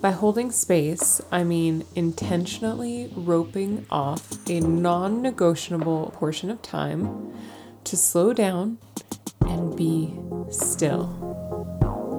[0.00, 7.34] By holding space, I mean intentionally roping off a non negotiable portion of time
[7.84, 8.78] to slow down
[9.42, 10.14] and be
[10.48, 11.28] still.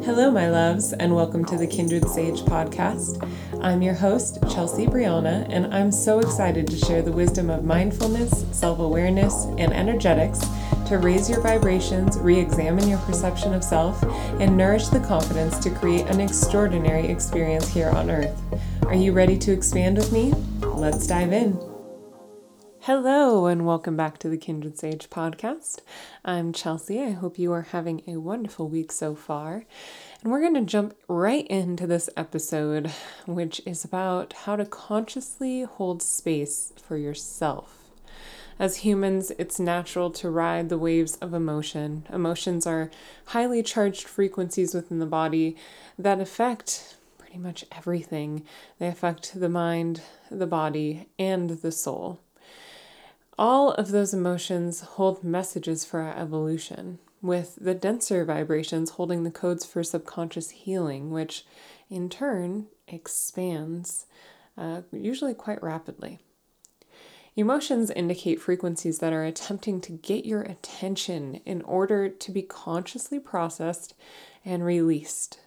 [0.06, 3.28] Hello, my loves, and welcome to the Kindred Sage podcast.
[3.64, 8.46] I'm your host, Chelsea Brianna, and I'm so excited to share the wisdom of mindfulness,
[8.52, 10.46] self awareness, and energetics
[10.92, 14.04] to raise your vibrations, re examine your perception of self,
[14.42, 18.38] and nourish the confidence to create an extraordinary experience here on earth.
[18.88, 20.34] Are you ready to expand with me?
[20.60, 21.58] Let's dive in.
[22.82, 25.80] Hello, and welcome back to the Kindred Sage podcast.
[26.26, 27.02] I'm Chelsea.
[27.02, 29.64] I hope you are having a wonderful week so far.
[30.22, 32.92] And we're going to jump right into this episode,
[33.26, 37.81] which is about how to consciously hold space for yourself.
[38.60, 42.06] As humans, it's natural to ride the waves of emotion.
[42.12, 42.92] Emotions are
[43.28, 45.56] highly charged frequencies within the body
[45.98, 48.44] that affect pretty much everything.
[48.78, 52.20] They affect the mind, the body, and the soul.
[53.40, 59.32] All of those emotions hold messages for our evolution, with the denser vibrations holding the
[59.32, 61.46] codes for subconscious healing, which
[61.90, 64.06] in turn expands,
[64.58, 66.20] uh, usually quite rapidly.
[67.36, 73.20] Emotions indicate frequencies that are attempting to get your attention in order to be consciously
[73.20, 73.94] processed
[74.44, 75.40] and released.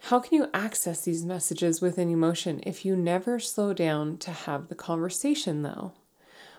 [0.00, 4.68] How can you access these messages within emotion if you never slow down to have
[4.68, 5.92] the conversation, though?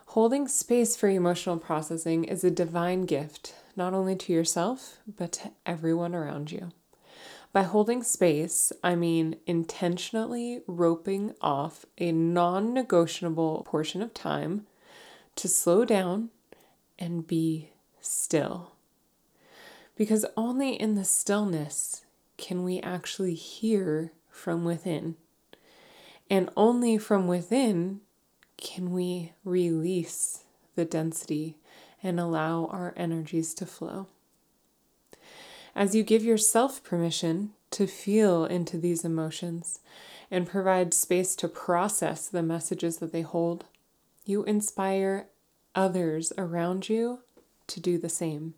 [0.07, 5.51] Holding space for emotional processing is a divine gift, not only to yourself, but to
[5.67, 6.71] everyone around you.
[7.51, 14.67] By holding space, I mean intentionally roping off a non negotiable portion of time
[15.35, 16.29] to slow down
[16.99, 18.73] and be still.
[19.95, 22.05] Because only in the stillness
[22.37, 25.15] can we actually hear from within.
[26.29, 28.01] And only from within
[28.57, 30.43] can we release
[30.75, 31.57] the density
[32.03, 34.07] and allow our energies to flow?
[35.79, 39.79] As you give yourself permission to feel into these emotions
[40.29, 43.63] and provide space to process the messages that they hold,
[44.25, 45.27] you inspire
[45.73, 47.19] others around you
[47.67, 48.55] to do the same,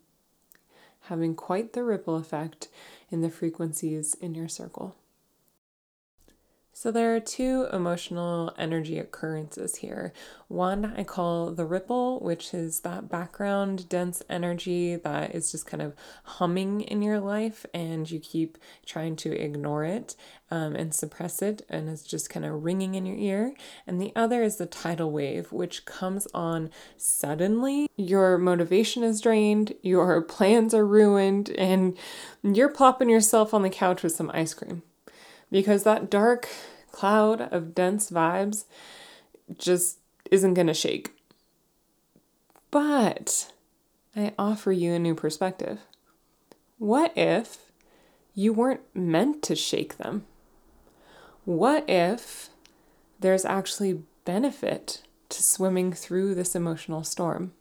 [1.01, 2.69] having quite the ripple effect
[3.11, 4.95] in the frequencies in your circle.
[6.73, 10.13] So, there are two emotional energy occurrences here.
[10.47, 15.83] One I call the ripple, which is that background dense energy that is just kind
[15.83, 15.93] of
[16.23, 20.15] humming in your life, and you keep trying to ignore it
[20.49, 23.53] um, and suppress it, and it's just kind of ringing in your ear.
[23.85, 27.89] And the other is the tidal wave, which comes on suddenly.
[27.97, 31.97] Your motivation is drained, your plans are ruined, and
[32.43, 34.83] you're plopping yourself on the couch with some ice cream
[35.51, 36.47] because that dark
[36.91, 38.65] cloud of dense vibes
[39.57, 41.11] just isn't going to shake.
[42.69, 43.51] But
[44.15, 45.79] I offer you a new perspective.
[46.77, 47.71] What if
[48.33, 50.25] you weren't meant to shake them?
[51.43, 52.49] What if
[53.19, 57.53] there's actually benefit to swimming through this emotional storm?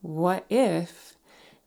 [0.00, 1.16] What if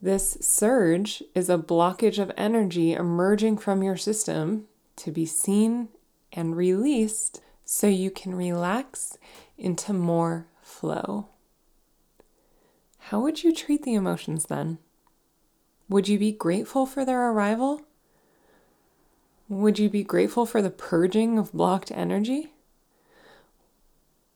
[0.02, 4.68] this surge is a blockage of energy emerging from your system
[5.02, 5.90] to be seen
[6.32, 9.18] and released so you can relax
[9.58, 11.28] into more flow.
[13.06, 14.78] How would you treat the emotions then?
[15.90, 17.82] Would you be grateful for their arrival?
[19.50, 22.54] Would you be grateful for the purging of blocked energy?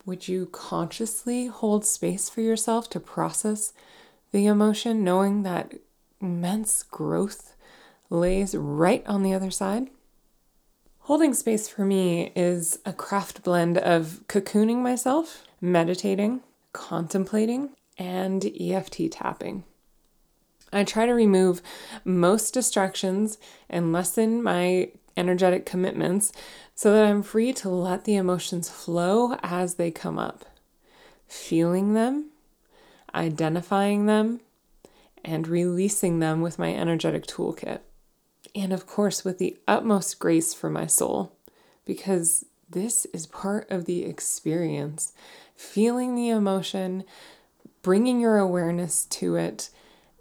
[0.05, 3.71] Would you consciously hold space for yourself to process
[4.31, 5.75] the emotion, knowing that
[6.19, 7.55] immense growth
[8.09, 9.89] lays right on the other side?
[11.05, 16.41] Holding space for me is a craft blend of cocooning myself, meditating,
[16.73, 19.65] contemplating, and EFT tapping.
[20.73, 21.61] I try to remove
[22.03, 23.37] most distractions
[23.69, 26.31] and lessen my energetic commitments
[26.73, 30.43] so that I'm free to let the emotions flow as they come up,
[31.27, 32.31] feeling them,
[33.13, 34.39] identifying them,
[35.23, 37.81] and releasing them with my energetic toolkit
[38.55, 41.33] and of course with the utmost grace for my soul,
[41.85, 45.13] because this is part of the experience.
[45.55, 47.03] Feeling the emotion,
[47.81, 49.69] bringing your awareness to it,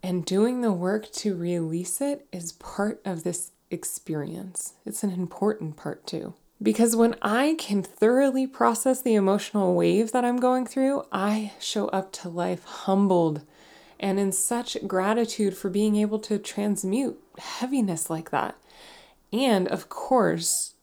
[0.03, 4.75] and doing the work to release it is part of this experience.
[4.85, 6.35] It's an important part too.
[6.63, 11.89] Because when I can thoroughly process the emotional wave that I'm going through, I show
[11.89, 13.43] up to life humbled
[14.01, 18.57] and in such gratitude for being able to transmute heaviness like that.
[19.33, 20.75] and of course,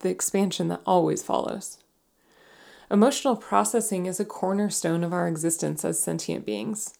[0.00, 1.78] the expansion that always follows.
[2.90, 6.94] Emotional processing is a cornerstone of our existence as sentient beings.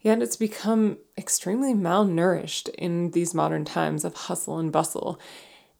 [0.00, 5.18] Yet it's become extremely malnourished in these modern times of hustle and bustle,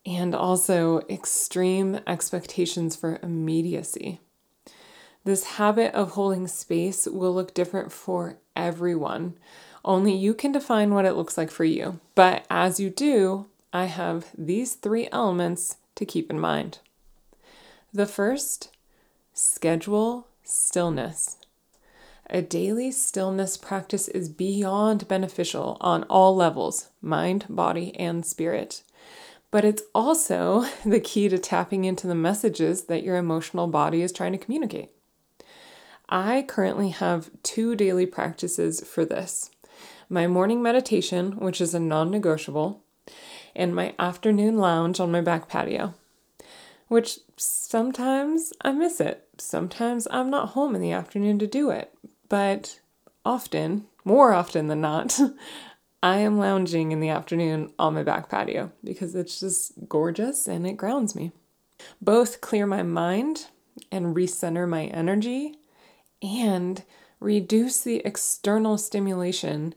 [0.05, 4.21] and also extreme expectations for immediacy.
[5.25, 9.35] This habit of holding space will look different for everyone.
[9.85, 11.99] Only you can define what it looks like for you.
[12.15, 16.79] But as you do, I have these three elements to keep in mind.
[17.93, 18.71] The first
[19.37, 21.39] Schedule stillness.
[22.31, 28.85] A daily stillness practice is beyond beneficial on all levels mind, body, and spirit.
[29.51, 34.13] But it's also the key to tapping into the messages that your emotional body is
[34.13, 34.91] trying to communicate.
[36.09, 39.51] I currently have two daily practices for this
[40.09, 42.83] my morning meditation, which is a non negotiable,
[43.57, 45.95] and my afternoon lounge on my back patio
[46.89, 49.27] which sometimes I miss it.
[49.39, 51.93] Sometimes I'm not home in the afternoon to do it.
[52.29, 52.81] But
[53.25, 55.19] often, more often than not,
[56.03, 60.67] I am lounging in the afternoon on my back patio because it's just gorgeous and
[60.67, 61.33] it grounds me.
[62.01, 63.47] Both clear my mind
[63.91, 65.57] and recenter my energy
[66.25, 66.83] and
[67.21, 69.75] reduce the external stimulation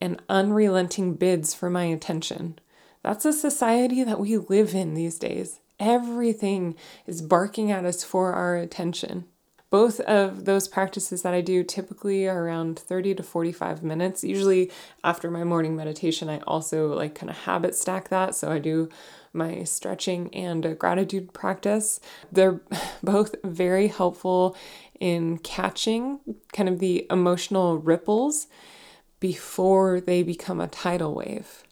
[0.00, 2.58] and unrelenting bids for my attention.
[3.02, 5.60] That's a society that we live in these days.
[5.78, 6.74] Everything
[7.06, 9.24] is barking at us for our attention.
[9.70, 14.24] Both of those practices that I do typically are around 30 to 45 minutes.
[14.24, 14.70] Usually
[15.04, 18.34] after my morning meditation, I also like kind of habit stack that.
[18.34, 18.88] So I do
[19.32, 22.00] my stretching and a gratitude practice.
[22.32, 22.60] They're
[23.02, 24.56] both very helpful
[25.00, 26.20] in catching
[26.52, 28.46] kind of the emotional ripples
[29.18, 31.64] before they become a tidal wave.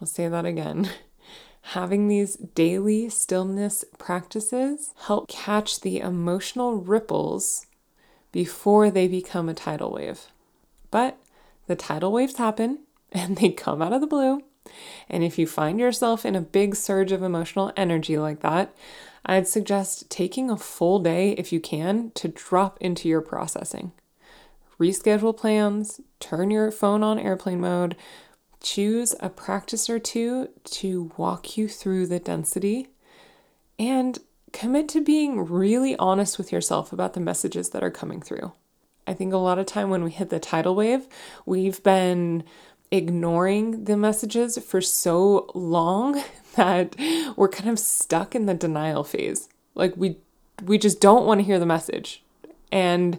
[0.00, 0.90] I'll say that again.
[1.62, 7.66] Having these daily stillness practices help catch the emotional ripples
[8.32, 10.26] before they become a tidal wave.
[10.90, 11.18] But
[11.66, 12.80] the tidal waves happen
[13.12, 14.42] and they come out of the blue.
[15.08, 18.74] And if you find yourself in a big surge of emotional energy like that,
[19.24, 23.92] I'd suggest taking a full day, if you can, to drop into your processing.
[24.78, 27.96] Reschedule plans, turn your phone on airplane mode,
[28.62, 32.88] choose a practice or two to walk you through the density
[33.78, 34.18] and
[34.52, 38.52] commit to being really honest with yourself about the messages that are coming through.
[39.06, 41.08] I think a lot of time when we hit the tidal wave,
[41.44, 42.44] we've been
[42.90, 46.22] ignoring the messages for so long
[46.56, 46.96] that
[47.36, 49.48] we're kind of stuck in the denial phase.
[49.74, 50.16] Like we
[50.64, 52.22] we just don't want to hear the message.
[52.70, 53.18] And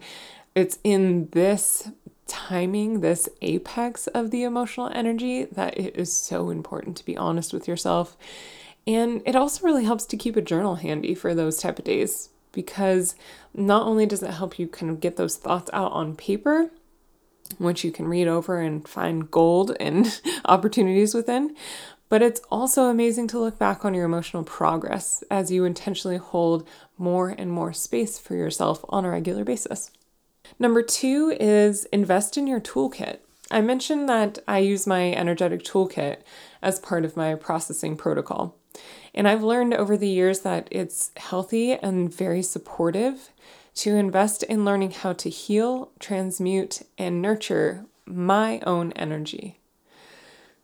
[0.54, 1.90] it's in this
[2.28, 7.52] timing, this apex of the emotional energy, that it is so important to be honest
[7.52, 8.16] with yourself.
[8.88, 12.30] And it also really helps to keep a journal handy for those type of days
[12.52, 13.16] because
[13.54, 16.70] not only does it help you kind of get those thoughts out on paper,
[17.60, 21.56] which you can read over and find gold and opportunities within,
[22.10, 26.68] but it's also amazing to look back on your emotional progress as you intentionally hold
[26.98, 29.92] more and more space for yourself on a regular basis.
[30.60, 33.20] Number two is invest in your toolkit.
[33.50, 36.18] I mentioned that I use my energetic toolkit
[36.62, 38.56] as part of my processing protocol.
[39.14, 43.30] And I've learned over the years that it's healthy and very supportive
[43.76, 49.61] to invest in learning how to heal, transmute, and nurture my own energy.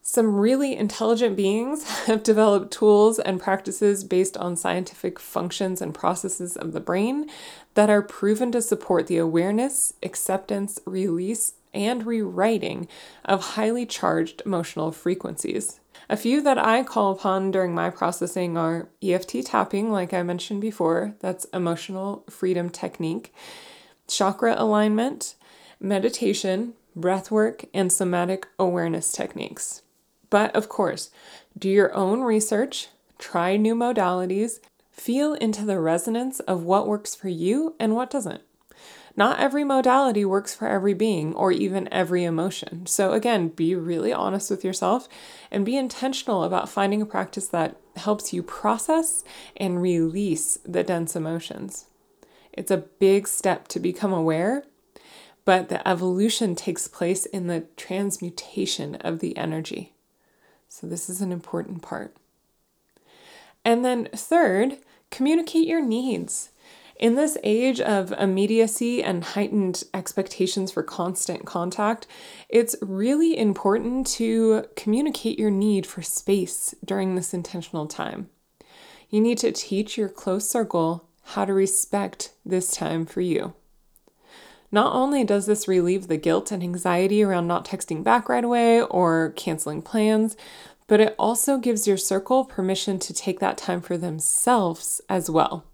[0.10, 6.56] Some really intelligent beings have developed tools and practices based on scientific functions and processes
[6.56, 7.30] of the brain
[7.74, 12.88] that are proven to support the awareness, acceptance, release, and rewriting
[13.26, 15.82] of highly charged emotional frequencies.
[16.10, 20.62] A few that I call upon during my processing are EFT tapping, like I mentioned
[20.62, 23.34] before, that's emotional freedom technique,
[24.08, 25.36] chakra alignment,
[25.82, 29.82] meditation, breath work, and somatic awareness techniques.
[30.30, 31.10] But of course,
[31.58, 34.60] do your own research, try new modalities,
[34.92, 38.42] feel into the resonance of what works for you and what doesn't.
[39.16, 42.86] Not every modality works for every being or even every emotion.
[42.86, 45.10] So, again, be really honest with yourself
[45.50, 49.24] and be intentional about finding a practice that helps you process
[49.56, 51.88] and release the dense emotions.
[52.54, 54.66] It's a big step to become aware,
[55.46, 59.96] but the evolution takes place in the transmutation of the energy.
[60.80, 62.16] So, this is an important part.
[63.66, 64.78] And then, third,
[65.10, 66.52] communicate your needs.
[67.00, 72.06] In this age of immediacy and heightened expectations for constant contact,
[72.48, 78.30] it's really important to communicate your need for space during this intentional time.
[79.10, 83.56] You need to teach your close circle how to respect this time for you.
[84.72, 88.82] Not only does this relieve the guilt and anxiety around not texting back right away
[88.82, 90.36] or canceling plans,
[90.88, 95.66] but it also gives your circle permission to take that time for themselves as well.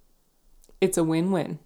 [0.81, 1.59] It's a win win.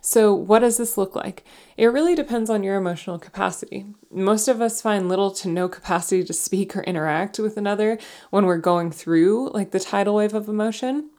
[0.00, 1.44] So, what does this look like?
[1.76, 3.86] It really depends on your emotional capacity.
[4.10, 7.98] Most of us find little to no capacity to speak or interact with another
[8.30, 11.10] when we're going through like the tidal wave of emotion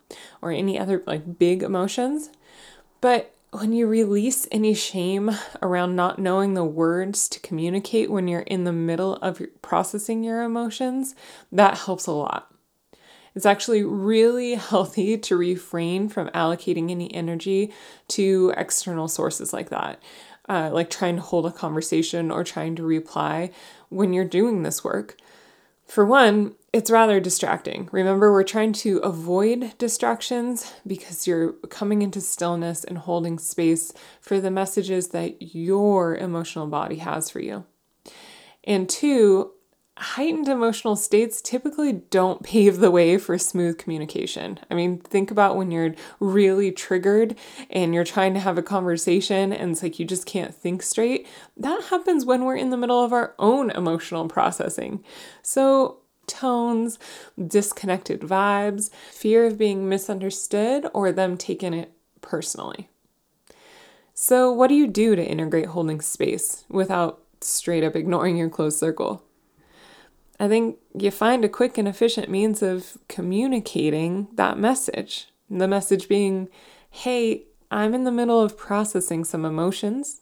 [0.41, 2.29] or any other like big emotions.
[3.01, 8.41] But when you release any shame around not knowing the words to communicate when you're
[8.41, 11.15] in the middle of processing your emotions,
[11.51, 12.53] that helps a lot.
[13.33, 17.73] It's actually really healthy to refrain from allocating any energy
[18.09, 20.01] to external sources like that,
[20.47, 23.49] uh, like trying to hold a conversation or trying to reply
[23.89, 25.17] when you're doing this work.
[25.89, 27.89] For one, it's rather distracting.
[27.91, 33.91] Remember, we're trying to avoid distractions because you're coming into stillness and holding space
[34.21, 37.65] for the messages that your emotional body has for you.
[38.63, 39.53] And two,
[39.99, 44.59] heightened emotional states typically don't pave the way for smooth communication.
[44.71, 47.35] I mean, think about when you're really triggered
[47.69, 51.27] and you're trying to have a conversation and it's like you just can't think straight.
[51.57, 55.03] That happens when we're in the middle of our own emotional processing.
[55.41, 56.97] So, tones,
[57.47, 61.91] disconnected vibes, fear of being misunderstood, or them taking it
[62.21, 62.87] personally.
[64.13, 68.77] So, what do you do to integrate holding space without straight up ignoring your close
[68.77, 69.23] circle?
[70.39, 75.27] I think you find a quick and efficient means of communicating that message.
[75.49, 76.47] The message being,
[76.89, 80.21] hey, I'm in the middle of processing some emotions.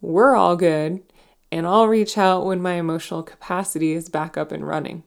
[0.00, 1.02] We're all good,
[1.50, 5.02] and I'll reach out when my emotional capacity is back up and running.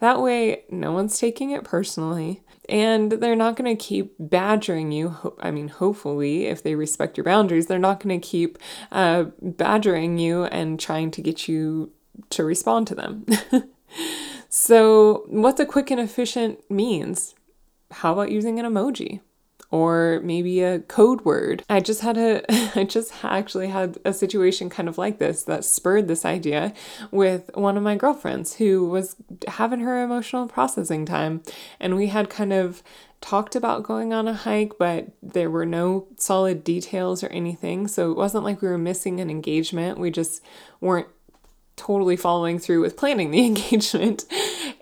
[0.00, 5.34] That way, no one's taking it personally, and they're not going to keep badgering you.
[5.40, 8.58] I mean, hopefully, if they respect your boundaries, they're not going to keep
[8.92, 11.92] uh, badgering you and trying to get you
[12.30, 13.26] to respond to them.
[14.48, 17.34] so, what's a quick and efficient means?
[17.90, 19.20] How about using an emoji?
[19.70, 21.62] Or maybe a code word.
[21.68, 22.42] I just had a,
[22.78, 26.72] I just actually had a situation kind of like this that spurred this idea
[27.10, 29.16] with one of my girlfriends who was
[29.46, 31.42] having her emotional processing time.
[31.80, 32.82] And we had kind of
[33.20, 37.88] talked about going on a hike, but there were no solid details or anything.
[37.88, 39.98] So it wasn't like we were missing an engagement.
[39.98, 40.42] We just
[40.80, 41.08] weren't
[41.78, 44.26] totally following through with planning the engagement.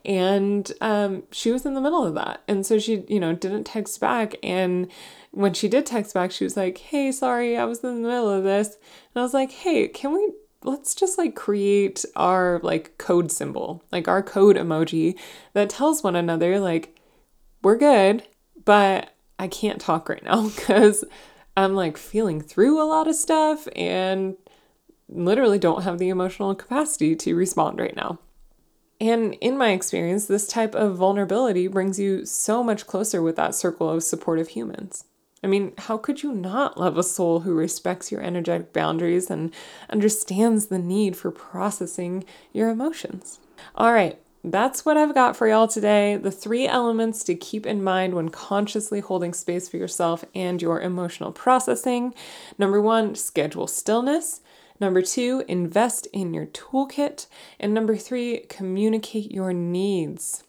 [0.04, 2.42] And um, she was in the middle of that.
[2.48, 4.34] And so she, you know, didn't text back.
[4.42, 4.88] And
[5.30, 8.30] when she did text back, she was like, hey, sorry, I was in the middle
[8.30, 8.74] of this.
[8.74, 10.32] And I was like, hey, can we
[10.64, 15.16] let's just like create our like code symbol, like our code emoji
[15.52, 16.96] that tells one another like
[17.62, 18.26] we're good,
[18.64, 21.04] but I can't talk right now because
[21.56, 24.36] I'm like feeling through a lot of stuff and
[25.08, 28.18] literally don't have the emotional capacity to respond right now.
[29.00, 33.54] And in my experience, this type of vulnerability brings you so much closer with that
[33.54, 35.04] circle of supportive humans.
[35.44, 39.52] I mean, how could you not love a soul who respects your energetic boundaries and
[39.90, 43.38] understands the need for processing your emotions?
[43.74, 46.16] All right, that's what I've got for y'all today.
[46.16, 50.80] The three elements to keep in mind when consciously holding space for yourself and your
[50.80, 52.14] emotional processing.
[52.56, 54.40] Number one, schedule stillness.
[54.80, 57.26] Number two, invest in your toolkit.
[57.58, 60.44] And number three, communicate your needs.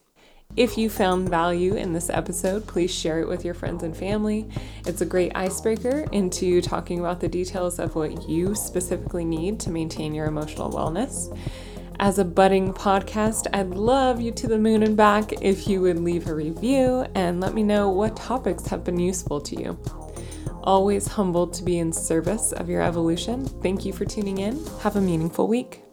[0.55, 4.49] If you found value in this episode, please share it with your friends and family.
[4.85, 9.69] It's a great icebreaker into talking about the details of what you specifically need to
[9.69, 11.37] maintain your emotional wellness.
[11.99, 15.99] As a budding podcast, I'd love you to the moon and back if you would
[15.99, 20.06] leave a review and let me know what topics have been useful to you
[20.67, 23.45] always humbled to be in service of your evolution.
[23.63, 24.63] Thank you for tuning in.
[24.81, 25.86] Have a meaningful week.